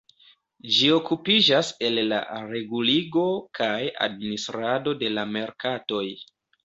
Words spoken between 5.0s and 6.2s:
de la merkatoj.